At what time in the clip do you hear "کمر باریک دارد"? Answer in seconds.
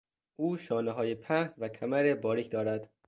1.69-2.89